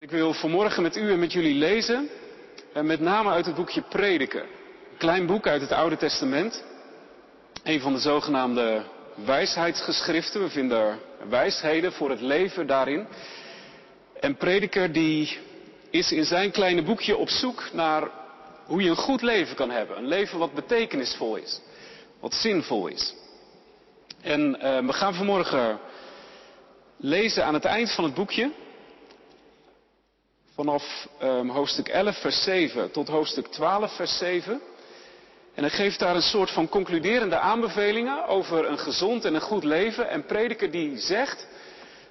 [0.00, 2.08] Ik wil vanmorgen met u en met jullie lezen,
[2.72, 4.42] en met name uit het boekje Prediker.
[4.90, 6.64] Een klein boek uit het Oude Testament.
[7.62, 8.82] Een van de zogenaamde
[9.24, 10.42] wijsheidsgeschriften.
[10.42, 13.06] We vinden wijsheden voor het leven daarin.
[14.20, 15.38] En Prediker die
[15.90, 18.10] is in zijn kleine boekje op zoek naar
[18.66, 19.96] hoe je een goed leven kan hebben.
[19.96, 21.60] Een leven wat betekenisvol is.
[22.20, 23.14] Wat zinvol is.
[24.20, 25.78] En uh, we gaan vanmorgen
[26.96, 28.50] lezen aan het eind van het boekje
[30.60, 34.60] vanaf um, hoofdstuk 11, vers 7 tot hoofdstuk 12, vers 7.
[35.54, 39.64] En hij geeft daar een soort van concluderende aanbevelingen over een gezond en een goed
[39.64, 40.08] leven.
[40.08, 41.46] En prediker die zegt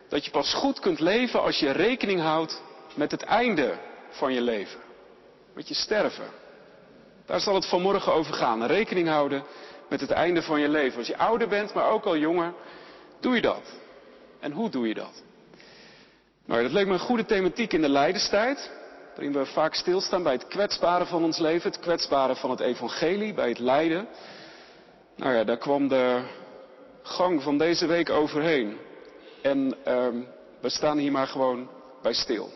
[0.07, 2.61] dat je pas goed kunt leven als je rekening houdt
[2.95, 3.77] met het einde
[4.09, 4.79] van je leven.
[5.53, 6.29] Met je sterven.
[7.25, 8.65] Daar zal het vanmorgen over gaan.
[8.65, 9.43] Rekening houden
[9.89, 10.97] met het einde van je leven.
[10.97, 12.53] Als je ouder bent, maar ook al jonger,
[13.19, 13.63] doe je dat.
[14.39, 15.23] En hoe doe je dat?
[16.49, 18.71] Nou, dat leek me een goede thematiek in de lijdenstijd.
[19.15, 23.33] Waarin we vaak stilstaan bij het kwetsbare van ons leven, het kwetsbare van het evangelie,
[23.33, 24.07] bij het lijden.
[25.15, 26.21] Nou ja, daar kwam de
[27.03, 28.77] gang van deze week overheen.
[29.41, 30.07] En uh,
[30.61, 31.69] we staan hier maar gewoon
[32.01, 32.49] bij stil.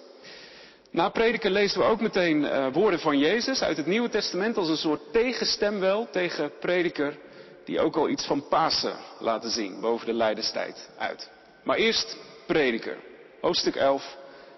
[0.91, 4.69] Na prediken lezen we ook meteen uh, woorden van Jezus uit het Nieuwe Testament als
[4.69, 7.17] een soort tegenstem wel tegen prediker
[7.65, 11.29] die ook al iets van Pasen laten zien boven de lijdenstijd uit.
[11.63, 12.97] Maar eerst prediker
[13.43, 14.17] hoofdstuk 11,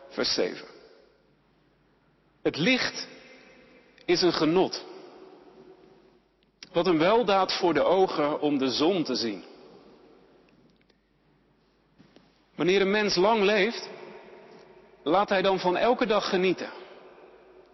[0.09, 0.67] vers 7.
[2.43, 3.07] Het licht
[4.05, 4.85] is een genot.
[6.71, 9.43] Wat een weldaad voor de ogen om de zon te zien.
[12.55, 13.89] Wanneer een mens lang leeft,
[15.03, 16.69] laat hij dan van elke dag genieten.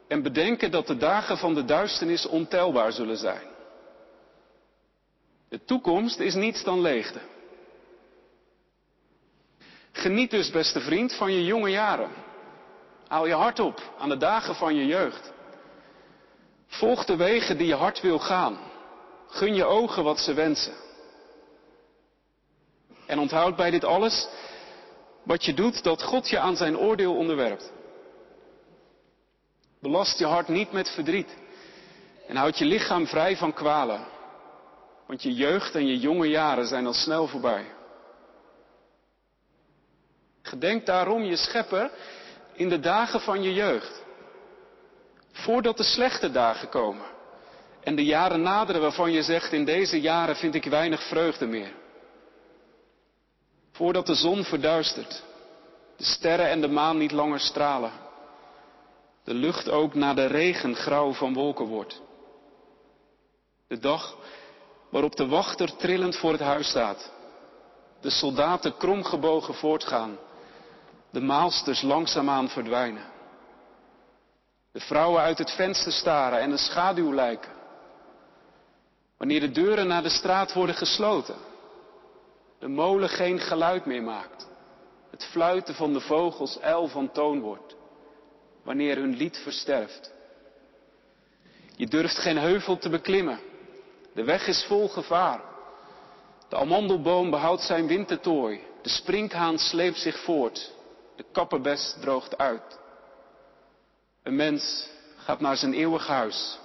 [0.07, 3.47] En bedenken dat de dagen van de duisternis ontelbaar zullen zijn.
[5.49, 7.30] De toekomst is niets dan leegte.
[9.91, 12.09] Geniet dus, beste vriend, van je jonge jaren.
[13.07, 15.31] Haal je hart op aan de dagen van je jeugd.
[16.67, 18.57] Volg de wegen die je hart wil gaan.
[19.27, 20.73] Gun je ogen wat ze wensen.
[23.05, 24.27] En onthoud bij dit alles
[25.23, 27.71] wat je doet dat God je aan zijn oordeel onderwerpt.
[29.81, 31.37] Belast je hart niet met verdriet
[32.27, 34.05] en houd je lichaam vrij van kwalen.
[35.07, 37.65] Want je jeugd en je jonge jaren zijn al snel voorbij.
[40.41, 41.91] Gedenk daarom je schepper
[42.53, 44.03] in de dagen van je jeugd.
[45.31, 47.05] Voordat de slechte dagen komen.
[47.83, 51.73] En de jaren naderen waarvan je zegt, in deze jaren vind ik weinig vreugde meer.
[53.71, 55.23] Voordat de zon verduistert.
[55.97, 57.91] De sterren en de maan niet langer stralen.
[59.23, 62.01] De lucht ook na de regen grauw van wolken wordt.
[63.67, 64.17] De dag
[64.89, 67.11] waarop de wachter trillend voor het huis staat.
[68.01, 70.17] De soldaten kromgebogen voortgaan
[71.11, 73.03] de maalsters langzaamaan verdwijnen.
[74.71, 77.51] De vrouwen uit het venster staren en een schaduw lijken.
[79.17, 81.35] Wanneer de deuren naar de straat worden gesloten.
[82.59, 84.47] De molen geen geluid meer maakt.
[85.11, 87.75] Het fluiten van de vogels ijl van toon wordt.
[88.63, 90.11] Wanneer hun lied versterft.
[91.75, 93.39] Je durft geen heuvel te beklimmen.
[94.13, 95.41] De weg is vol gevaar.
[96.49, 98.61] De amandelboom behoudt zijn wintertooi.
[98.81, 100.71] De sprinkhaan sleept zich voort.
[101.21, 102.79] De kapperbes droogt uit.
[104.23, 106.59] Een mens gaat naar zijn eeuwig huis.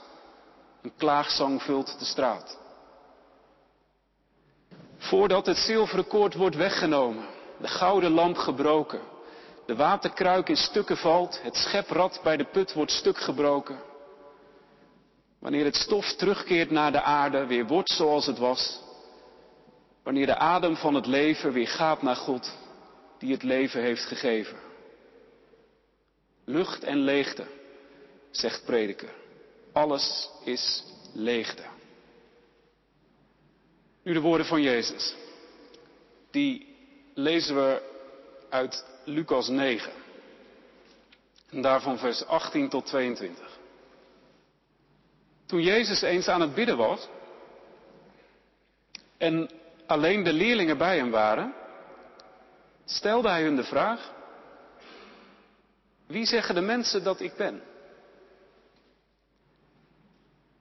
[0.82, 2.58] Een klaagzang vult de straat.
[4.98, 7.26] Voordat het zilveren koord wordt weggenomen,
[7.60, 9.00] de gouden lamp gebroken,
[9.66, 13.78] de waterkruik in stukken valt, het scheprad bij de put wordt stuk gebroken.
[15.38, 18.80] Wanneer het stof terugkeert naar de aarde, weer wordt zoals het was.
[20.02, 22.56] Wanneer de adem van het leven weer gaat naar God,
[23.19, 24.59] die het leven heeft gegeven.
[26.44, 27.47] Lucht en leegte,
[28.31, 29.10] zegt prediker.
[29.72, 31.62] Alles is leegte.
[34.03, 35.15] Nu de woorden van Jezus.
[36.31, 36.77] Die
[37.15, 37.82] lezen we
[38.49, 39.93] uit Lucas 9.
[41.50, 43.59] En daarvan vers 18 tot 22.
[45.47, 47.09] Toen Jezus eens aan het bidden was
[49.16, 49.51] en
[49.86, 51.54] alleen de leerlingen bij hem waren,
[52.86, 54.12] stelde hij hun de vraag,
[56.06, 57.62] wie zeggen de mensen dat ik ben?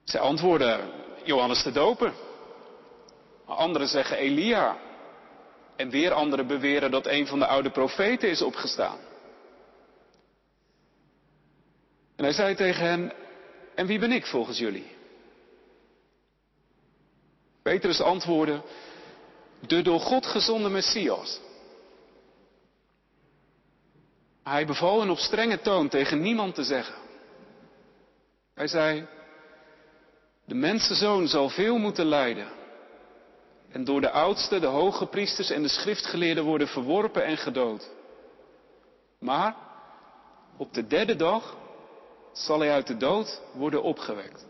[0.04, 0.90] Zij antwoorden
[1.24, 2.12] Johannes de Doper.
[3.44, 4.76] Anderen zeggen Elia.
[5.76, 8.98] En weer anderen beweren dat een van de oude profeten is opgestaan.
[12.16, 13.12] En hij zei tegen hen,
[13.74, 14.94] en wie ben ik volgens jullie?
[17.62, 18.62] Petrus antwoordde,
[19.60, 21.40] de door God gezonde Messias.
[24.48, 26.94] Hij beval hen op strenge toon tegen niemand te zeggen.
[28.54, 29.06] Hij zei,
[30.44, 32.48] de mensenzoon zal veel moeten lijden
[33.70, 37.90] en door de oudsten, de hoge priesters en de schriftgeleerden worden verworpen en gedood.
[39.18, 39.56] Maar
[40.56, 41.56] op de derde dag
[42.32, 44.46] zal hij uit de dood worden opgewekt.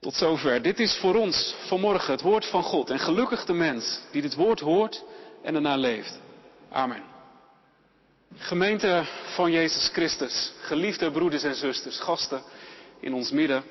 [0.00, 0.62] Tot zover.
[0.62, 2.90] Dit is voor ons vanmorgen het woord van God.
[2.90, 5.04] En gelukkig de mens die dit woord hoort
[5.42, 6.22] en ernaar leeft.
[6.74, 7.02] Amen.
[8.36, 9.04] Gemeente
[9.34, 12.42] van Jezus Christus, geliefde broeders en zusters, gasten
[13.00, 13.64] in ons midden.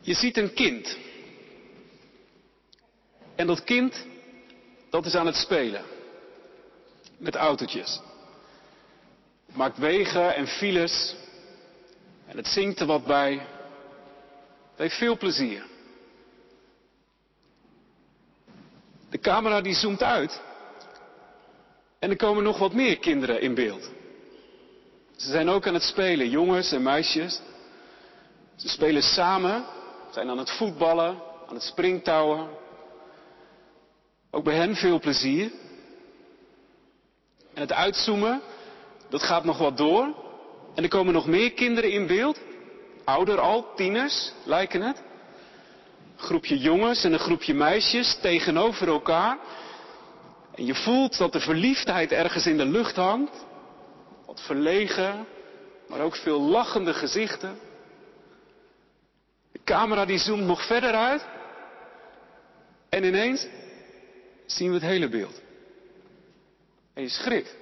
[0.00, 0.96] Je ziet een kind.
[3.34, 4.06] En dat kind,
[4.90, 5.84] dat is aan het spelen.
[7.16, 8.00] Met autootjes.
[9.52, 11.14] Maakt wegen en files.
[12.26, 13.32] En het zingt er wat bij.
[14.70, 15.74] Het heeft veel plezier.
[19.10, 20.40] De camera die zoomt uit.
[21.98, 23.90] En er komen nog wat meer kinderen in beeld.
[25.16, 27.40] Ze zijn ook aan het spelen, jongens en meisjes.
[28.56, 29.64] Ze spelen samen,
[30.10, 32.48] zijn aan het voetballen, aan het springtouwen.
[34.30, 35.50] Ook bij hen veel plezier.
[37.54, 38.42] En het uitzoomen,
[39.08, 40.14] dat gaat nog wat door.
[40.74, 42.38] En er komen nog meer kinderen in beeld.
[43.04, 45.02] Ouder al, tieners lijken het.
[46.16, 49.38] Een groepje jongens en een groepje meisjes tegenover elkaar.
[50.54, 53.44] En je voelt dat de verliefdheid ergens in de lucht hangt.
[54.26, 55.26] Wat verlegen,
[55.88, 57.58] maar ook veel lachende gezichten.
[59.52, 61.24] De camera die zoomt nog verder uit.
[62.88, 63.46] En ineens
[64.46, 65.40] zien we het hele beeld.
[66.94, 67.56] En je schrikt.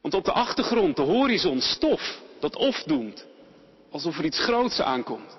[0.00, 3.26] Want op de achtergrond, de horizon, stof dat opdoemt.
[3.90, 5.38] Alsof er iets groots aankomt.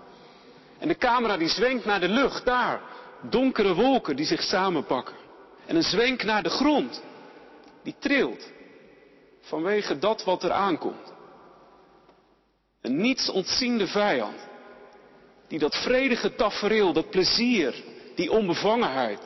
[0.82, 2.82] En de camera die zwenkt naar de lucht, daar.
[3.30, 5.16] Donkere wolken die zich samenpakken.
[5.66, 7.04] En een zwenk naar de grond.
[7.84, 8.52] Die trilt.
[9.42, 11.14] Vanwege dat wat er aankomt.
[12.82, 14.48] Een niets ontziende vijand.
[15.48, 17.84] Die dat vredige tafereel, dat plezier,
[18.16, 19.20] die onbevangenheid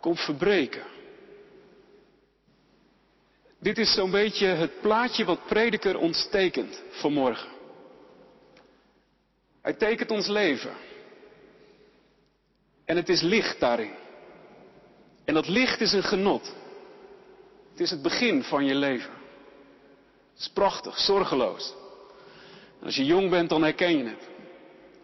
[0.00, 0.82] komt verbreken.
[3.60, 7.57] Dit is zo'n beetje het plaatje wat prediker ons tekent vanmorgen.
[9.68, 10.72] Hij tekent ons leven.
[12.84, 13.94] En het is licht daarin.
[15.24, 16.54] En dat licht is een genot.
[17.70, 19.10] Het is het begin van je leven.
[20.32, 21.74] Het is prachtig, zorgeloos.
[22.80, 24.28] En als je jong bent, dan herken je het.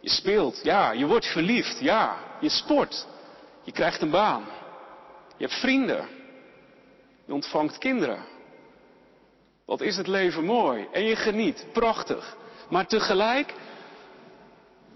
[0.00, 3.06] Je speelt, ja, je wordt verliefd, ja, je sport,
[3.62, 4.44] je krijgt een baan,
[5.36, 6.08] je hebt vrienden,
[7.26, 8.24] je ontvangt kinderen.
[9.64, 12.36] Wat is het leven mooi en je geniet, prachtig,
[12.68, 13.54] maar tegelijk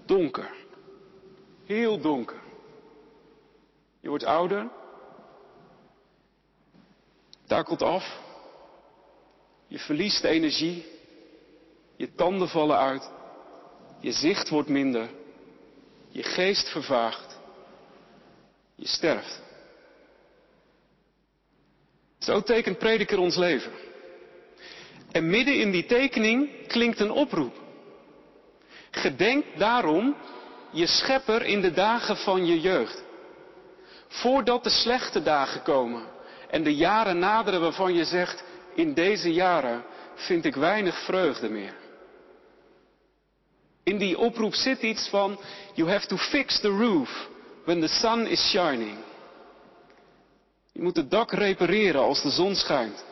[0.08, 0.50] donker,
[1.66, 2.40] heel donker.
[4.00, 4.69] Je wordt ouder,
[7.46, 8.20] takelt af,
[9.66, 10.87] je verliest energie,
[11.96, 13.10] je tanden vallen uit,
[14.00, 15.08] je zicht wordt minder,
[16.08, 17.38] je geest vervaagt,
[18.75, 19.43] je sterft.
[22.19, 23.72] Zo tekent prediker ons leven.
[25.10, 27.68] En midden in die tekening klinkt een oproep.
[29.00, 30.16] Gedenk daarom
[30.70, 33.02] je schepper in de dagen van je jeugd.
[34.08, 36.02] Voordat de slechte dagen komen
[36.50, 41.74] en de jaren naderen waarvan je zegt, in deze jaren vind ik weinig vreugde meer.
[43.82, 45.38] In die oproep zit iets van,
[45.74, 47.28] you have to fix the roof
[47.64, 48.98] when the sun is shining.
[50.72, 53.05] Je moet het dak repareren als de zon schijnt.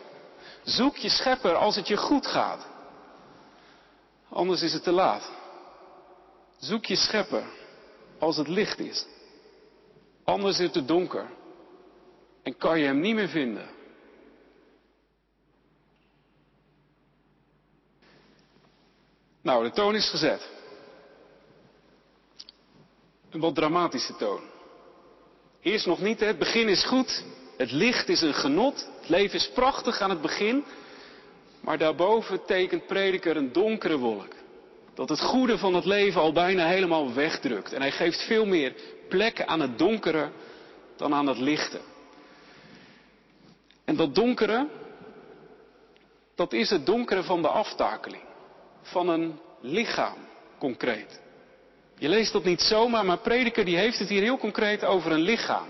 [0.64, 2.66] Zoek je schepper als het je goed gaat.
[4.28, 5.31] Anders is het te laat.
[6.59, 7.45] Zoek je schepper
[8.19, 9.07] als het licht is.
[10.25, 11.31] Anders is het donker.
[12.43, 13.69] En kan je hem niet meer vinden.
[19.43, 20.51] Nou, de toon is gezet.
[23.31, 24.41] Een wat dramatische toon.
[25.61, 27.25] Eerst nog niet, het begin is goed.
[27.57, 28.89] Het licht is een genot.
[29.01, 30.65] Het leven is prachtig aan het begin.
[31.61, 34.35] Maar daarboven tekent prediker een donkere wolk.
[34.97, 37.73] Dat het goede van het leven al bijna helemaal wegdrukt.
[37.73, 38.75] En hij geeft veel meer
[39.09, 40.31] plek aan het donkere
[40.97, 41.81] dan aan het lichte.
[43.85, 44.67] En dat donkere,
[46.35, 48.23] dat is het donkere van de aftakeling.
[48.83, 50.17] Van een lichaam,
[50.59, 51.21] concreet.
[51.99, 55.21] Je leest dat niet zomaar, maar prediker die heeft het hier heel concreet over een
[55.21, 55.67] lichaam.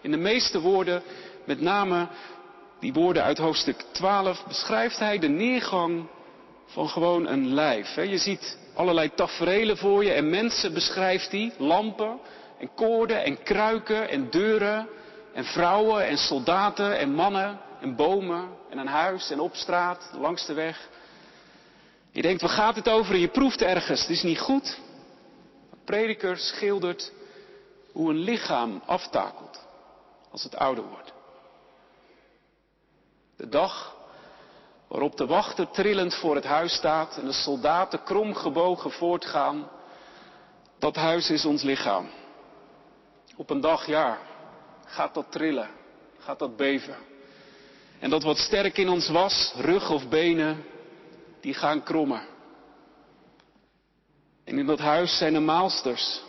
[0.00, 1.02] In de meeste woorden,
[1.44, 2.08] met name
[2.80, 6.08] die woorden uit hoofdstuk 12, beschrijft hij de neergang
[6.66, 7.94] van gewoon een lijf.
[7.94, 12.18] Je ziet allerlei taferelen voor je en mensen beschrijft hij, lampen
[12.58, 14.88] en koorden en kruiken en deuren
[15.32, 20.46] en vrouwen en soldaten en mannen en bomen en een huis en op straat, langs
[20.46, 20.88] de weg.
[22.10, 23.14] Je denkt, waar gaat het over?
[23.14, 24.78] En je proeft ergens, het is niet goed.
[25.70, 27.12] De prediker schildert
[27.92, 29.66] hoe een lichaam aftakelt
[30.30, 31.12] als het ouder wordt.
[33.36, 33.95] De dag
[34.88, 39.68] waarop de wachter trillend voor het huis staat en de soldaten kromgebogen voortgaan,
[40.78, 42.08] dat huis is ons lichaam.
[43.36, 44.18] Op een dag, ja,
[44.84, 45.70] gaat dat trillen,
[46.18, 46.96] gaat dat beven.
[47.98, 50.64] En dat wat sterk in ons was, rug of benen,
[51.40, 52.22] die gaan krommen.
[54.44, 56.22] En in dat huis zijn er maalsters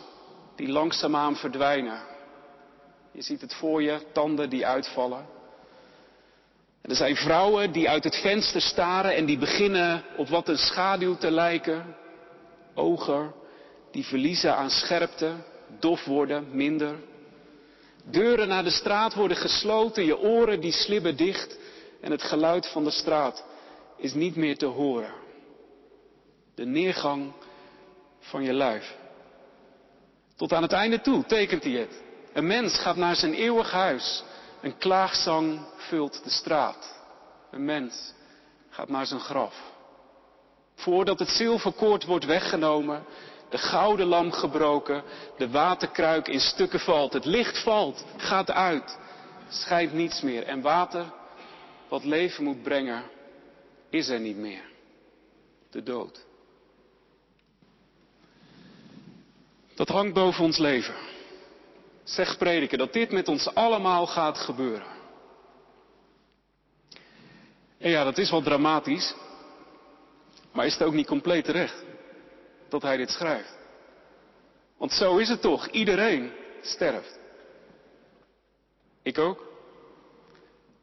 [0.56, 2.00] die langzaamaan verdwijnen.
[3.12, 5.26] Je ziet het voor je, tanden die uitvallen.
[6.82, 11.16] Er zijn vrouwen die uit het venster staren en die beginnen op wat een schaduw
[11.16, 11.96] te lijken.
[12.74, 13.34] Ogen
[13.90, 15.32] die verliezen aan scherpte,
[15.80, 16.94] dof worden, minder.
[18.04, 21.58] Deuren naar de straat worden gesloten, je oren die slibben dicht
[22.00, 23.44] en het geluid van de straat
[23.96, 25.12] is niet meer te horen.
[26.54, 27.32] De neergang
[28.20, 28.96] van je lijf.
[30.36, 32.02] Tot aan het einde toe tekent hij het.
[32.32, 34.22] Een mens gaat naar zijn eeuwig huis.
[34.60, 36.96] Een klaagzang vult de straat.
[37.50, 38.12] Een mens
[38.70, 39.54] gaat naar zijn graf.
[40.74, 43.04] Voordat het zilverkoord wordt weggenomen,
[43.48, 45.02] de gouden lam gebroken,
[45.36, 48.98] de waterkruik in stukken valt, het licht valt, gaat uit,
[49.48, 50.42] schijnt niets meer.
[50.42, 51.12] En water,
[51.88, 53.02] wat leven moet brengen,
[53.90, 54.64] is er niet meer.
[55.70, 56.26] De dood.
[59.74, 60.94] Dat hangt boven ons leven.
[62.08, 64.86] Zeg prediken dat dit met ons allemaal gaat gebeuren.
[67.78, 69.14] En ja, dat is wel dramatisch.
[70.52, 71.84] Maar is het ook niet compleet terecht
[72.68, 73.58] dat hij dit schrijft?
[74.76, 75.68] Want zo is het toch.
[75.68, 77.18] Iedereen sterft.
[79.02, 79.46] Ik ook.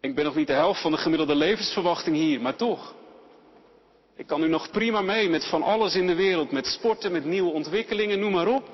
[0.02, 2.94] Ik ben nog niet de helft van de gemiddelde levensverwachting hier, maar toch.
[4.16, 7.26] Ik kan nu nog prima mee met van alles in de wereld, met sporten, met
[7.26, 8.70] nieuwe ontwikkelingen, noem maar op.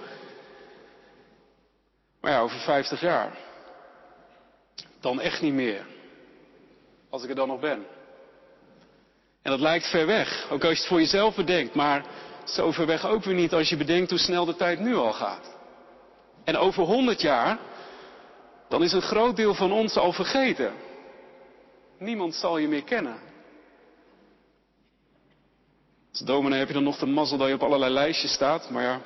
[2.21, 3.37] Maar ja, over 50 jaar.
[4.99, 5.85] Dan echt niet meer.
[7.09, 7.85] Als ik er dan nog ben.
[9.41, 12.05] En dat lijkt ver weg, ook als je het voor jezelf bedenkt, maar
[12.43, 15.13] zo ver weg ook weer niet als je bedenkt hoe snel de tijd nu al
[15.13, 15.55] gaat.
[16.43, 17.59] En over 100 jaar,
[18.67, 20.73] dan is een groot deel van ons al vergeten.
[21.97, 23.19] Niemand zal je meer kennen.
[26.11, 28.83] Als dominee heb je dan nog de mazzel dat je op allerlei lijstjes staat, maar
[28.83, 29.01] ja,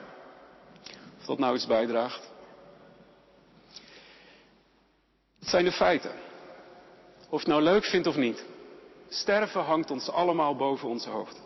[1.19, 2.34] of dat nou iets bijdraagt.
[5.45, 6.11] Het zijn de feiten.
[7.29, 8.45] Of het nou leuk vindt of niet.
[9.09, 11.41] Sterven hangt ons allemaal boven ons hoofd.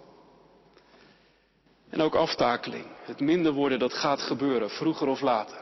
[1.90, 2.86] En ook aftakeling.
[3.02, 5.58] Het minder worden, dat gaat gebeuren, vroeger of later.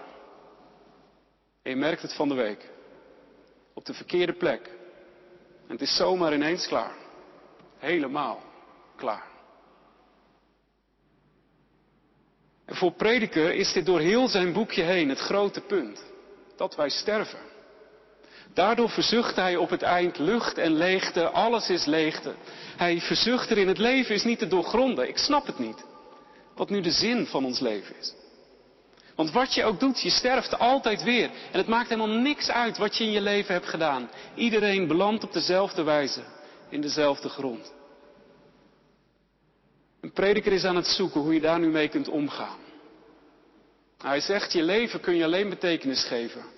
[1.61, 2.69] En je merkt het van de week.
[3.73, 4.65] Op de verkeerde plek.
[5.67, 6.95] En het is zomaar ineens klaar.
[7.77, 8.41] Helemaal
[8.95, 9.27] klaar.
[12.65, 16.03] En voor prediker is dit door heel zijn boekje heen het grote punt.
[16.55, 17.55] Dat wij sterven.
[18.57, 22.33] Daardoor verzucht hij op het eind lucht en leegte, alles is leegte.
[22.77, 25.07] Hij verzucht er in het leven is niet te doorgronden.
[25.07, 25.85] Ik snap het niet.
[26.55, 28.13] Wat nu de zin van ons leven is.
[29.15, 31.29] Want wat je ook doet, je sterft altijd weer.
[31.51, 34.09] En het maakt helemaal niks uit wat je in je leven hebt gedaan.
[34.35, 36.21] Iedereen belandt op dezelfde wijze,
[36.69, 37.73] in dezelfde grond.
[40.01, 42.59] Een prediker is aan het zoeken hoe je daar nu mee kunt omgaan.
[43.97, 46.55] Hij zegt, je leven kun je alleen betekenis geven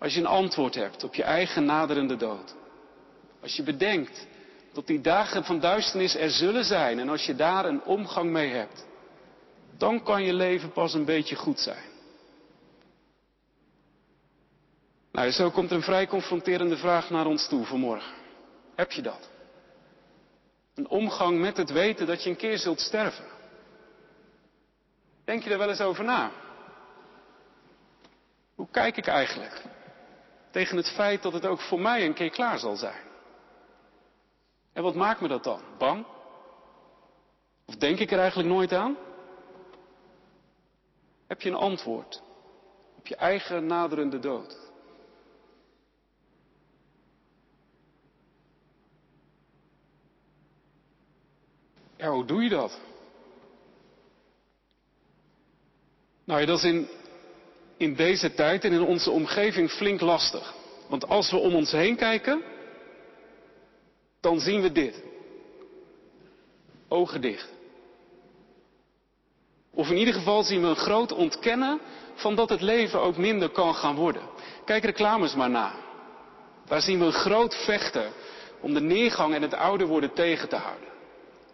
[0.00, 2.54] als je een antwoord hebt op je eigen naderende dood.
[3.42, 4.26] Als je bedenkt
[4.72, 8.50] dat die dagen van duisternis er zullen zijn en als je daar een omgang mee
[8.50, 8.86] hebt,
[9.76, 11.88] dan kan je leven pas een beetje goed zijn.
[15.12, 18.14] Nou, zo komt er een vrij confronterende vraag naar ons toe vanmorgen.
[18.74, 19.30] Heb je dat?
[20.74, 23.24] Een omgang met het weten dat je een keer zult sterven.
[25.24, 26.30] Denk je er wel eens over na?
[28.54, 29.62] Hoe kijk ik eigenlijk
[30.50, 33.08] tegen het feit dat het ook voor mij een keer klaar zal zijn?
[34.72, 35.60] En wat maakt me dat dan?
[35.78, 36.06] Bang?
[37.66, 38.96] Of denk ik er eigenlijk nooit aan?
[41.26, 42.22] Heb je een antwoord
[42.96, 44.70] op je eigen naderende dood?
[51.96, 52.80] Ja, hoe doe je dat?
[56.24, 56.88] Nou ja, dat is in,
[57.80, 60.54] in deze tijd en in onze omgeving flink lastig.
[60.88, 62.42] Want als we om ons heen kijken,
[64.20, 65.02] dan zien we dit.
[66.88, 67.48] Ogen dicht.
[69.74, 71.80] Of in ieder geval zien we een groot ontkennen
[72.14, 74.22] van dat het leven ook minder kan gaan worden.
[74.64, 75.72] Kijk reclames maar na.
[76.66, 78.12] Daar zien we een groot vechten
[78.60, 80.88] om de neergang en het ouder worden tegen te houden.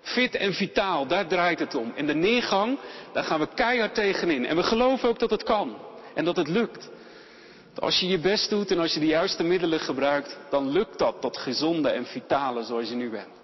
[0.01, 1.93] Fit en vitaal, daar draait het om.
[1.97, 2.79] En de neergang,
[3.13, 4.47] daar gaan we keihard tegenin.
[4.47, 5.77] En we geloven ook dat het kan.
[6.17, 6.91] En dat het lukt.
[7.75, 11.23] Als je je best doet en als je de juiste middelen gebruikt, dan lukt dat,
[11.23, 13.35] dat gezonde en vitale zoals je nu bent.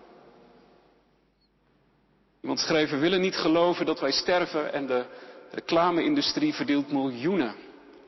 [2.40, 5.04] Iemand schreef, we willen niet geloven dat wij sterven en de
[5.50, 7.54] reclame-industrie verdeelt miljoenen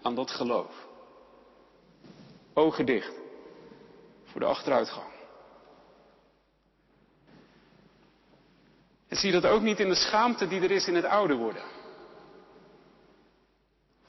[0.02, 0.86] aan dat geloof.
[2.54, 3.12] Ogen dicht
[4.24, 5.12] voor de achteruitgang.
[9.08, 11.73] En zie dat ook niet in de schaamte die er is in het ouder worden.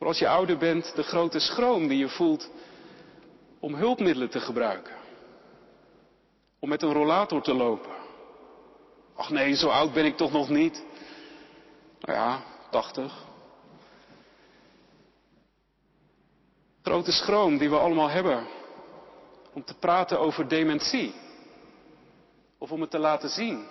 [0.06, 2.50] Als je ouder bent, de grote schroom die je voelt
[3.60, 4.96] om hulpmiddelen te gebruiken.
[6.60, 7.92] Om met een rollator te lopen.
[9.16, 10.86] Ach nee, zo oud ben ik toch nog niet.
[12.00, 13.24] Nou ja, 80.
[16.82, 18.48] Grote schroom die we allemaal hebben
[19.54, 21.16] om te praten over dementie.
[22.58, 23.68] Of om het te laten zien.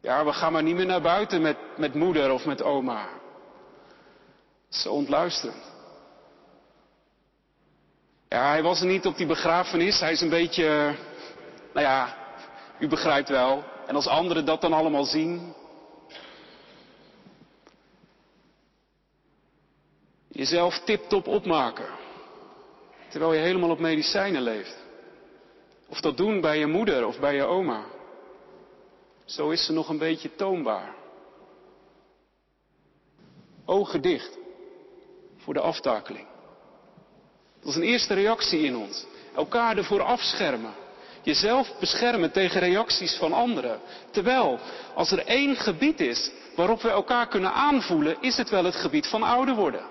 [0.00, 3.24] Ja, we gaan maar niet meer naar buiten met, met moeder of met oma.
[4.68, 5.74] Zo ontluisterend.
[8.28, 10.00] Ja, hij was er niet op die begrafenis.
[10.00, 10.94] Hij is een beetje,
[11.72, 12.16] nou ja,
[12.78, 13.64] u begrijpt wel.
[13.86, 15.54] En als anderen dat dan allemaal zien.
[20.28, 21.88] Jezelf tip-top opmaken.
[23.08, 24.76] Terwijl je helemaal op medicijnen leeft.
[25.88, 27.84] Of dat doen bij je moeder of bij je oma.
[29.24, 30.94] Zo is ze nog een beetje toonbaar.
[33.64, 34.38] Ogen dicht
[35.46, 36.26] voor de aftakeling.
[37.60, 39.06] Dat is een eerste reactie in ons.
[39.34, 40.74] Elkaar ervoor afschermen.
[41.22, 43.80] Jezelf beschermen tegen reacties van anderen.
[44.10, 44.58] Terwijl,
[44.94, 49.06] als er één gebied is waarop we elkaar kunnen aanvoelen, is het wel het gebied
[49.06, 49.86] van ouder worden.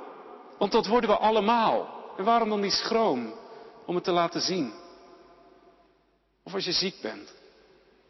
[0.58, 2.04] Want dat worden we allemaal.
[2.18, 3.34] En waarom dan die schroom
[3.86, 4.74] om het te laten zien?
[6.44, 7.34] Of als je ziek bent,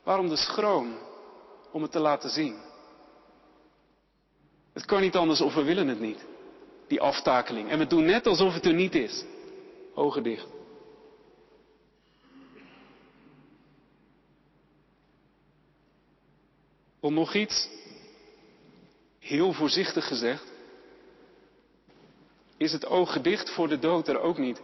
[0.03, 0.97] waarom de schroom
[1.71, 2.55] om het te laten zien?
[4.73, 6.25] Het kan niet anders of we willen het niet,
[6.87, 7.69] die aftakeling.
[7.69, 9.23] En we doen net alsof het er niet is.
[9.93, 10.47] Ogen dicht.
[16.99, 17.69] Om nog iets,
[19.19, 20.53] heel voorzichtig gezegd,
[22.57, 24.61] is het oog gedicht voor de dood er ook niet.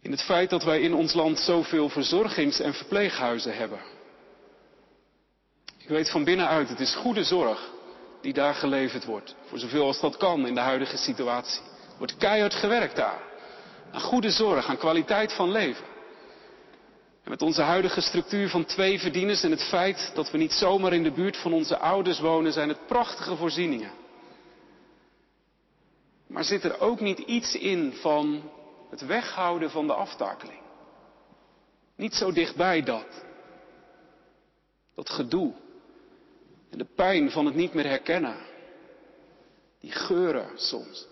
[0.00, 3.80] In het feit dat wij in ons land zoveel verzorgings- en verpleeghuizen hebben.
[5.78, 7.76] Ik weet van binnenuit, het is goede zorg
[8.20, 9.34] die daar geleverd wordt.
[9.44, 11.60] Voor zoveel als dat kan in de huidige situatie.
[11.98, 13.22] Wordt keihard gewerkt daar.
[13.92, 15.84] Aan goede zorg, aan kwaliteit van leven.
[17.24, 20.92] En met onze huidige structuur van twee verdieners en het feit dat we niet zomaar
[20.92, 23.90] in de buurt van onze ouders wonen, zijn het prachtige voorzieningen.
[26.26, 28.50] Maar zit er ook niet iets in van
[28.90, 30.60] het weghouden van de aftakeling?
[31.96, 33.24] Niet zo dichtbij dat.
[34.94, 35.52] Dat gedoe.
[36.70, 38.36] En de pijn van het niet meer herkennen.
[39.80, 41.06] Die geuren soms.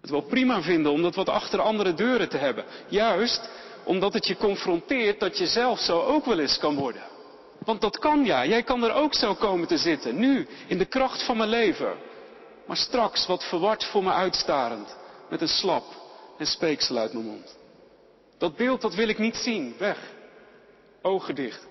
[0.00, 2.64] Het wel prima vinden om dat wat achter andere deuren te hebben.
[2.88, 3.50] Juist
[3.84, 7.02] omdat het je confronteert dat je zelf zo ook wel eens kan worden.
[7.58, 8.46] Want dat kan ja.
[8.46, 10.18] Jij kan er ook zo komen te zitten.
[10.18, 11.96] Nu, in de kracht van mijn leven.
[12.66, 14.96] Maar straks wat verward voor me uitstarend.
[15.30, 15.84] Met een slap
[16.38, 17.56] en speeksel uit mijn mond.
[18.38, 19.74] Dat beeld, dat wil ik niet zien.
[19.78, 19.98] Weg.
[21.02, 21.66] Ogen dicht.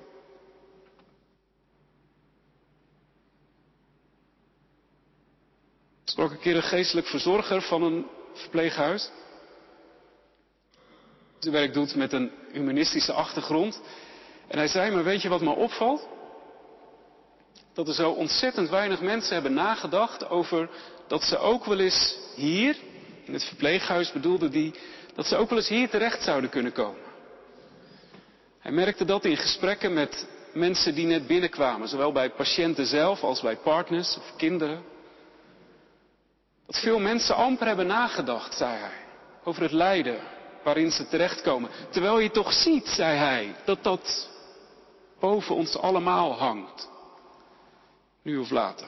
[6.11, 9.09] Sprak een keer een geestelijk verzorger van een verpleeghuis.
[11.39, 13.81] Zijn werk doet met een humanistische achtergrond.
[14.47, 16.07] En hij zei me, weet je wat me opvalt?
[17.73, 20.69] dat er zo ontzettend weinig mensen hebben nagedacht over
[21.07, 22.75] dat ze ook wel eens hier,
[23.25, 24.73] in het verpleeghuis bedoelde die,
[25.15, 27.01] dat ze ook wel eens hier terecht zouden kunnen komen.
[28.59, 33.41] Hij merkte dat in gesprekken met mensen die net binnenkwamen, zowel bij patiënten zelf als
[33.41, 34.83] bij partners of kinderen.
[36.65, 38.91] Dat veel mensen amper hebben nagedacht, zei hij,
[39.43, 40.19] over het lijden
[40.63, 41.69] waarin ze terechtkomen.
[41.89, 44.29] Terwijl je toch ziet, zei hij, dat dat
[45.19, 46.89] boven ons allemaal hangt.
[48.21, 48.87] Nu of later.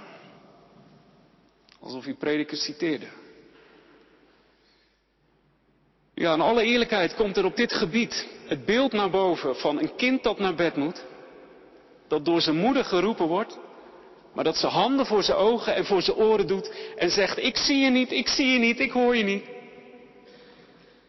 [1.79, 3.07] Alsof hij prediker citeerde.
[6.13, 9.95] Ja, in alle eerlijkheid komt er op dit gebied het beeld naar boven van een
[9.95, 11.03] kind dat naar bed moet.
[12.07, 13.59] Dat door zijn moeder geroepen wordt.
[14.33, 16.71] Maar dat ze handen voor zijn ogen en voor zijn oren doet.
[16.95, 19.43] En zegt, ik zie je niet, ik zie je niet, ik hoor je niet.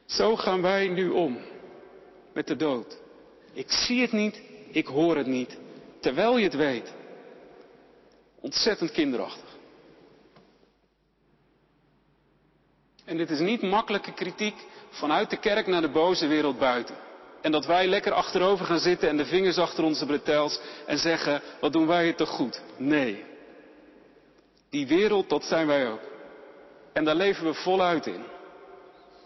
[0.07, 1.39] Zo gaan wij nu om
[2.33, 2.99] met de dood.
[3.53, 5.57] Ik zie het niet, ik hoor het niet.
[6.01, 6.93] Terwijl je het weet.
[8.41, 9.57] Ontzettend kinderachtig.
[13.05, 14.55] En dit is niet makkelijke kritiek
[14.91, 17.04] vanuit de kerk naar de boze wereld buiten.
[17.45, 21.43] En dat wij lekker achterover gaan zitten en de vingers achter onze bretels en zeggen,
[21.61, 22.61] wat doen wij het toch goed?
[22.77, 23.25] Nee.
[24.71, 26.01] Die wereld, dat zijn wij ook.
[26.93, 28.23] En daar leven we voluit in.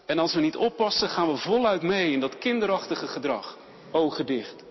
[0.05, 3.57] En als we niet oppassen, gaan we voluit mee in dat kinderachtige gedrag.
[3.91, 4.63] Ogen dicht.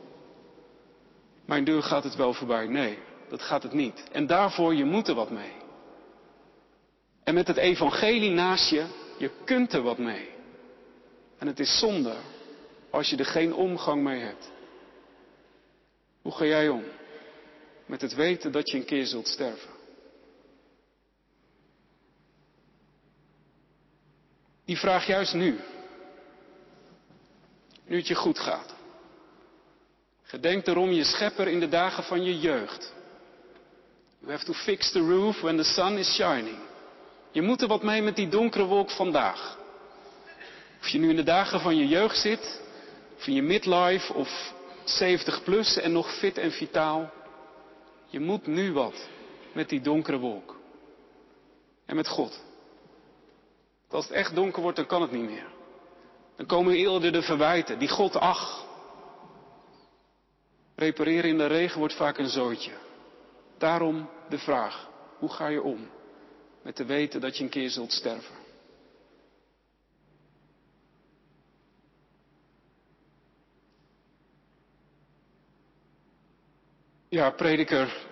[1.47, 2.67] Mijn deur gaat het wel voorbij.
[2.67, 4.03] Nee, dat gaat het niet.
[4.13, 5.53] En daarvoor, je moet er wat mee.
[7.25, 8.85] En met het evangelie naast je,
[9.19, 10.29] je kunt er wat mee.
[11.39, 12.15] En het is zonde
[12.91, 14.51] als je er geen omgang mee hebt.
[16.23, 16.85] Hoe ga jij om?
[17.87, 19.71] Met het weten dat je een keer zult sterven.
[24.65, 25.61] Die vraag juist nu.
[27.87, 28.75] Nu het je goed gaat.
[30.23, 32.93] Gedenk erom je schepper in de dagen van je jeugd.
[34.19, 36.59] You have to fix the roof when the sun is shining.
[37.31, 39.59] Je moet er wat mee met die donkere wolk vandaag.
[40.81, 42.61] Of je nu in de dagen van je jeugd zit,
[43.19, 44.53] of je midlife, of
[44.85, 47.11] 70 plus en nog fit en vitaal.
[48.07, 49.09] Je moet nu wat
[49.53, 50.57] met die donkere wolk.
[51.87, 52.45] En met God.
[53.91, 55.47] als het echt donker wordt, dan kan het niet meer.
[56.37, 58.67] Dan komen eerder de verwijten, die God ach.
[60.75, 62.73] Repareren in de regen wordt vaak een zootje.
[63.59, 65.91] Daarom de vraag, hoe ga je om
[66.63, 68.35] met te weten dat je een keer zult sterven?
[77.09, 78.07] Ja, prediker,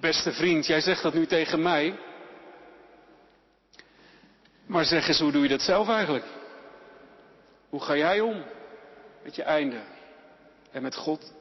[0.00, 1.98] beste vriend, jij zegt dat nu tegen mij.
[4.66, 6.24] Maar zeg eens, hoe doe je dat zelf eigenlijk?
[7.68, 8.44] Hoe ga jij om
[9.22, 9.82] met je einde
[10.70, 11.32] en met God?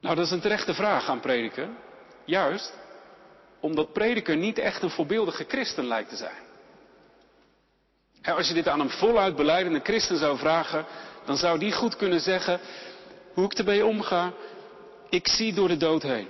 [0.00, 1.68] Nou, dat is een terechte vraag aan prediker.
[2.24, 2.78] Juist
[3.60, 6.49] omdat prediker niet echt een voorbeeldige christen lijkt te zijn.
[8.22, 10.86] Als je dit aan een voluit beleidende christen zou vragen,
[11.24, 12.60] dan zou die goed kunnen zeggen
[13.34, 14.32] hoe ik ermee omga.
[15.08, 16.28] Ik zie door de dood heen.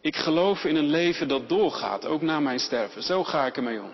[0.00, 3.02] Ik geloof in een leven dat doorgaat, ook na mijn sterven.
[3.02, 3.92] Zo ga ik ermee om.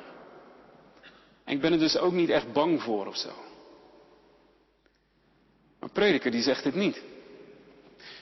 [1.45, 3.31] En ik ben er dus ook niet echt bang voor of zo.
[5.81, 7.03] Maar prediker die zegt het niet.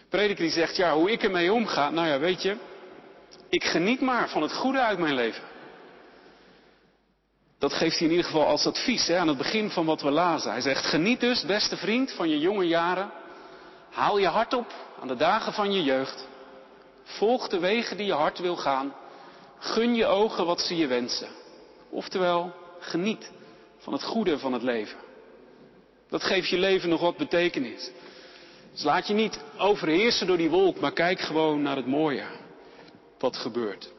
[0.09, 2.57] Prediker die zegt, ja, hoe ik ermee omga, nou ja, weet je,
[3.49, 5.43] ik geniet maar van het goede uit mijn leven.
[7.65, 10.11] Dat geeft hij in ieder geval als advies hè, aan het begin van wat we
[10.11, 10.51] lazen.
[10.51, 13.11] Hij zegt, geniet dus, beste vriend, van je jonge jaren.
[13.91, 16.27] Haal je hart op aan de dagen van je jeugd.
[17.05, 18.95] Volg de wegen die je hart wil gaan.
[19.59, 21.29] Gun je ogen wat ze je wensen.
[21.91, 23.31] Oftewel, geniet
[23.79, 24.99] van het goede van het leven.
[26.09, 27.91] Dat geeft je leven nog wat betekenis.
[28.73, 32.25] Dus laat je niet overheersen door die wolk, maar kijk gewoon naar het mooie
[33.19, 33.93] wat gebeurt.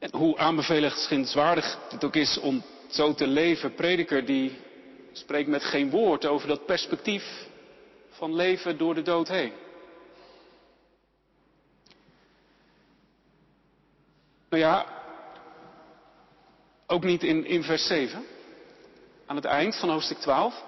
[0.00, 4.58] En hoe aanbevelenswaardig het ook is om zo te leven, prediker die
[5.12, 7.48] spreekt met geen woord over dat perspectief
[8.08, 9.52] van leven door de dood heen.
[14.48, 14.86] Nou ja,
[16.86, 18.24] ook niet in, in vers 7,
[19.26, 20.64] aan het eind van hoofdstuk 12.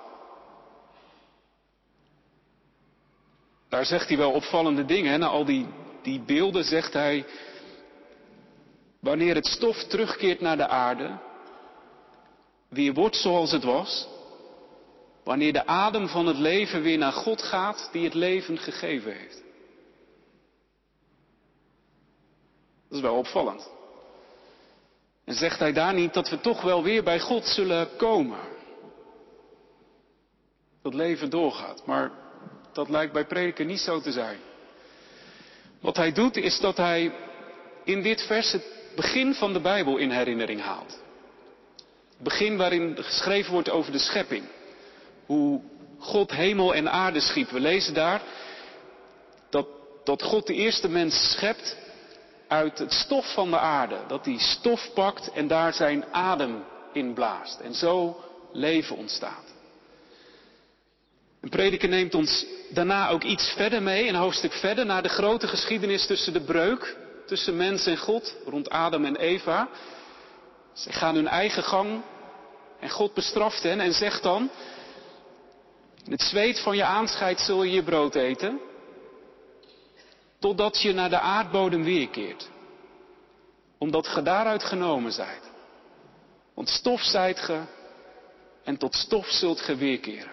[3.68, 5.21] Daar zegt hij wel opvallende dingen.
[5.21, 5.66] Na al die,
[6.03, 7.27] die beelden zegt hij,
[9.02, 11.18] wanneer het stof terugkeert naar de aarde,
[12.68, 14.08] weer wordt zoals het was,
[15.24, 19.42] wanneer de adem van het leven weer naar God gaat die het leven gegeven heeft.
[22.88, 23.70] Dat is wel opvallend.
[25.24, 28.40] En zegt hij daar niet dat we toch wel weer bij God zullen komen?
[30.82, 32.10] Dat leven doorgaat, maar
[32.72, 34.38] dat lijkt bij prediken niet zo te zijn.
[35.80, 37.14] Wat hij doet is dat hij
[37.84, 41.00] in dit vers het begin van de Bijbel in herinnering haalt.
[42.09, 44.44] Het begin waarin geschreven wordt over de schepping.
[45.26, 45.61] Hoe
[45.98, 47.50] God hemel en aarde schiep.
[47.50, 48.22] We lezen daar
[49.50, 49.66] dat,
[50.05, 51.76] dat God de eerste mens schept
[52.48, 53.98] uit het stof van de aarde.
[54.09, 57.61] Dat hij stof pakt en daar zijn adem in blaast.
[57.61, 58.20] En zo
[58.52, 59.52] leven ontstaat.
[61.40, 65.48] Een prediker neemt ons daarna ook iets verder mee, een hoofdstuk verder, naar de grote
[65.48, 66.96] geschiedenis tussen de breuk
[67.33, 69.68] tussen mens en God, rond Adam en Eva.
[70.73, 72.03] Ze gaan hun eigen gang
[72.81, 74.51] en God bestraft hen en zegt dan,
[76.05, 78.61] in het zweet van je aanscheid zul je je brood eten,
[80.38, 82.51] totdat je naar de aardbodem weerkeert,
[83.79, 85.51] omdat ge daaruit genomen zijt.
[86.55, 87.61] Want stof zijt ge
[88.64, 90.33] en tot stof zult ge weerkeren.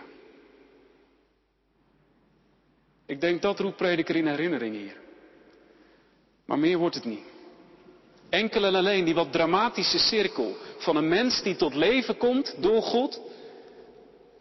[3.06, 5.08] Ik denk dat roept prediker in herinnering hier.
[6.50, 7.26] Maar meer wordt het niet.
[8.30, 12.82] Enkel en alleen die wat dramatische cirkel van een mens die tot leven komt door
[12.82, 13.22] God,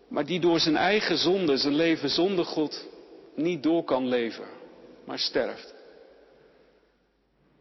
[0.09, 2.87] maar die door zijn eigen zonde, zijn leven zonder God,
[3.35, 4.45] niet door kan leven,
[5.05, 5.75] maar sterft.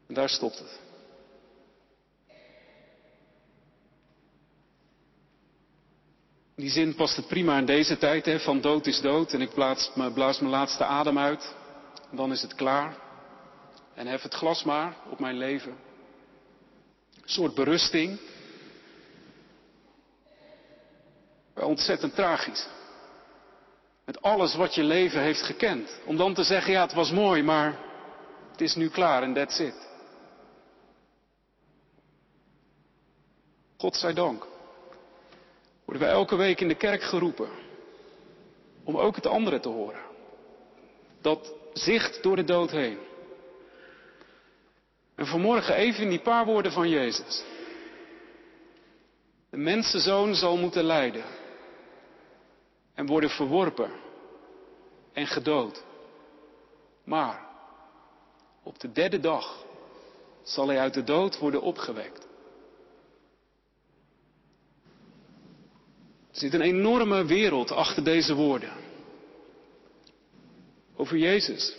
[0.08, 0.80] En daar stopt het.
[6.56, 9.42] In die zin past het prima in deze tijd, hè, van dood is dood en
[9.42, 11.56] ik blaas, mijn laatste adem uit.
[12.12, 13.07] Dan is het klaar.
[13.98, 15.72] En hef het glas maar op mijn leven.
[17.16, 18.20] Een soort berusting.
[21.54, 22.68] Ontzettend tragisch.
[24.06, 26.00] Met alles wat je leven heeft gekend.
[26.06, 27.80] Om dan te zeggen, ja het was mooi, maar
[28.52, 29.88] het is nu klaar en that's it.
[33.78, 34.48] God zij dank.
[35.86, 37.50] Worden we elke week in de kerk geroepen.
[38.84, 40.02] Om ook het andere te horen.
[41.22, 43.07] Dat zicht door de dood heen.
[45.18, 47.44] En vanmorgen even die paar woorden van Jezus.
[49.50, 51.24] De mensenzoon zal moeten lijden.
[52.94, 53.92] En worden verworpen.
[55.14, 55.84] En gedood.
[57.04, 57.46] Maar
[58.64, 59.66] op de derde dag
[60.44, 62.28] zal hij uit de dood worden opgewekt.
[66.32, 68.74] Er zit een enorme wereld achter deze woorden.
[70.96, 71.76] Over Jezus.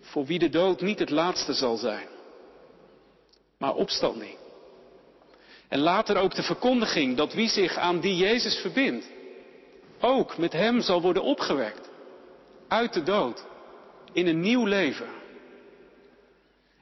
[0.00, 2.16] Voor wie de dood niet het laatste zal zijn.
[3.58, 4.36] Maar opstanding.
[5.68, 9.06] En later ook de verkondiging dat wie zich aan die Jezus verbindt.
[10.00, 11.90] Ook met hem zal worden opgewekt.
[12.68, 13.44] Uit de dood.
[14.12, 15.08] In een nieuw leven.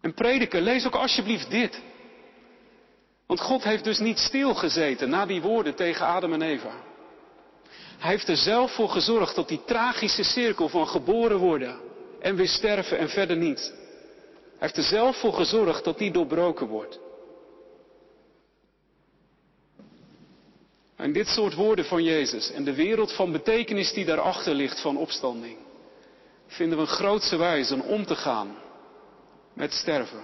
[0.00, 1.82] En prediker, lees ook alsjeblieft dit.
[3.26, 6.84] Want God heeft dus niet stilgezeten na die woorden tegen Adam en Eva.
[7.98, 11.80] Hij heeft er zelf voor gezorgd dat die tragische cirkel van geboren worden
[12.20, 13.74] en weer sterven en verder niet.
[14.58, 16.98] Hij heeft er zelf voor gezorgd dat die doorbroken wordt.
[20.96, 24.96] En dit soort woorden van Jezus en de wereld van betekenis die daarachter ligt van
[24.96, 25.56] opstanding,
[26.46, 28.56] vinden we een grootse wijze om om te gaan
[29.52, 30.22] met sterven,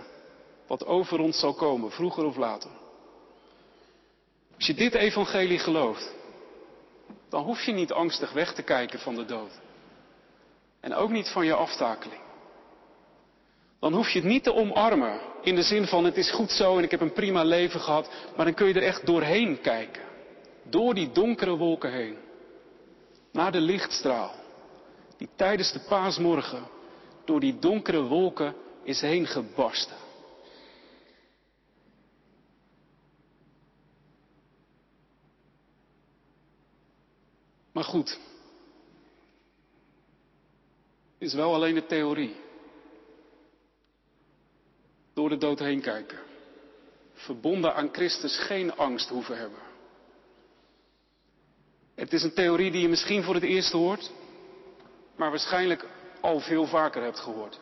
[0.67, 2.71] wat over ons zal komen, vroeger of later.
[4.57, 6.15] Als je dit evangelie gelooft,
[7.29, 9.61] dan hoef je niet angstig weg te kijken van de dood.
[10.81, 12.21] En ook niet van je aftakeling.
[13.83, 16.79] Dan hoef je het niet te omarmen in de zin van het is goed zo
[16.79, 20.03] en ik heb een prima leven gehad, maar dan kun je er echt doorheen kijken.
[20.63, 22.17] Door die donkere wolken heen.
[23.33, 24.35] Naar de lichtstraal.
[25.17, 26.69] Die tijdens de paasmorgen
[27.25, 29.97] door die donkere wolken is heen gebarsten.
[37.73, 38.19] Maar goed,
[41.19, 42.51] is wel alleen de theorie.
[45.13, 46.19] Door de dood heen kijken.
[47.13, 49.59] Verbonden aan Christus geen angst hoeven hebben.
[51.95, 54.11] Het is een theorie die je misschien voor het eerst hoort,
[55.17, 55.87] maar waarschijnlijk
[56.21, 57.61] al veel vaker hebt gehoord.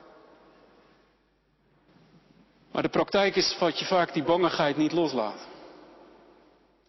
[2.72, 5.48] Maar de praktijk is dat je vaak die bangigheid niet loslaat.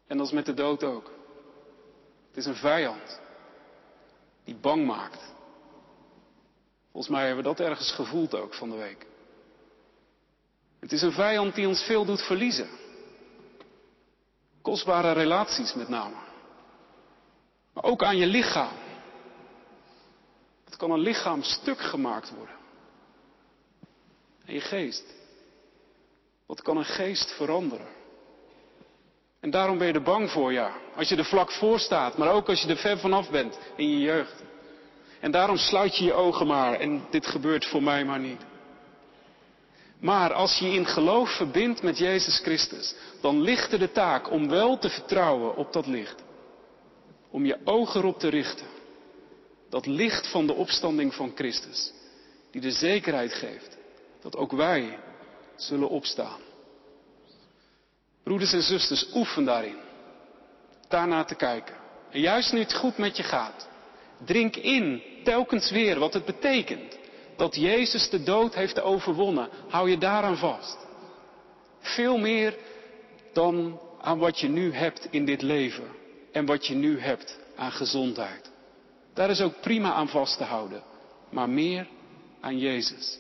[0.08, 1.12] En dat is met de dood ook.
[2.28, 3.20] Het is een vijand
[4.44, 5.34] die bang maakt.
[6.92, 9.06] Volgens mij hebben we dat ergens gevoeld ook van de week.
[10.82, 12.70] Het is een vijand die ons veel doet verliezen.
[14.62, 16.16] Kostbare relaties met name.
[17.74, 18.74] Maar ook aan je lichaam.
[20.66, 22.56] Het kan een lichaam stuk gemaakt worden.
[24.46, 25.04] En je geest.
[26.46, 27.88] Wat kan een geest veranderen?
[29.40, 30.72] En daarom ben je er bang voor, ja.
[30.96, 33.90] Als je er vlak voor staat, maar ook als je er ver vanaf bent in
[33.90, 34.44] je jeugd.
[35.20, 38.46] En daarom sluit je je ogen maar en dit gebeurt voor mij maar niet.
[40.02, 44.50] Maar als je in geloof verbindt met Jezus Christus, dan ligt er de taak om
[44.50, 46.24] wel te vertrouwen op dat licht.
[47.32, 48.66] Om je ogen erop te richten.
[49.70, 51.94] Dat licht van de opstanding van Christus.
[52.52, 53.78] Die de zekerheid geeft
[54.22, 55.00] dat ook wij
[55.56, 56.40] zullen opstaan.
[58.24, 59.78] Broeders en zusters, oefen daarin.
[60.88, 61.76] Daarna te kijken.
[62.10, 63.68] En juist nu het goed met je gaat,
[64.26, 67.00] drink in telkens weer wat het betekent
[67.42, 69.50] dat Jezus de dood heeft overwonnen.
[69.68, 70.78] Hou je daaraan vast.
[71.80, 72.58] Veel meer
[73.34, 75.84] dan aan wat je nu hebt in dit leven
[76.32, 78.52] en wat je nu hebt aan gezondheid.
[79.14, 80.84] Daar is ook prima aan vast te houden,
[81.30, 81.88] maar meer
[82.42, 83.20] aan Jezus,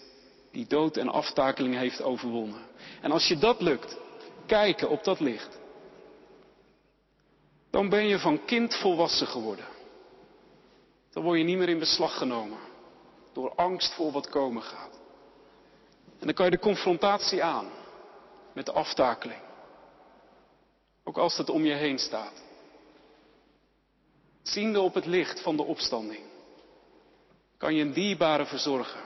[0.51, 2.61] die dood en aftakeling heeft overwonnen.
[3.01, 3.97] En als je dat lukt,
[4.45, 5.59] kijken op dat licht,
[7.71, 9.65] dan ben je van kind volwassen geworden.
[11.11, 12.69] Dan word je niet meer in beslag genomen
[13.33, 14.99] door angst voor wat komen gaat.
[16.19, 17.69] En dan kan je de confrontatie aan
[18.53, 19.41] met de aftakeling.
[21.03, 22.43] Ook als het om je heen staat.
[24.41, 26.23] Ziende op het licht van de opstanding
[27.57, 29.01] kan je een dierbare verzorgen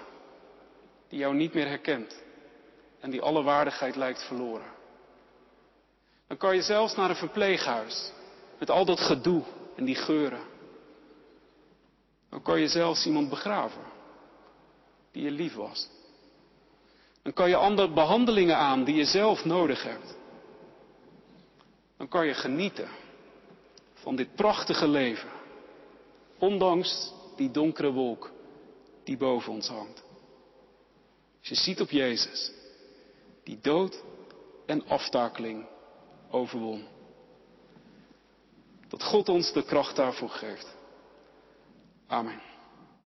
[1.08, 2.24] die jou niet meer herkent
[3.00, 4.74] en die alle waardigheid lijkt verloren.
[6.28, 8.12] Dan kan je zelfs naar een verpleeghuis
[8.60, 9.44] met al dat gedoe
[9.76, 10.44] en die geuren.
[12.30, 13.95] Dan kan je zelfs iemand begraven
[15.16, 15.90] die je lief was.
[17.24, 20.16] Dan kan je andere behandelingen aan die je zelf nodig hebt.
[21.98, 22.90] Dan kan je genieten
[23.94, 25.30] van dit prachtige leven,
[26.38, 28.32] ondanks die donkere wolk
[29.04, 30.04] die boven ons hangt.
[31.40, 32.52] Als je ziet op Jezus,
[33.44, 34.04] die dood
[34.66, 35.66] en aftakeling
[36.30, 36.88] overwon.
[38.88, 40.76] Dat God ons de kracht daarvoor geeft.
[42.08, 42.45] Amen.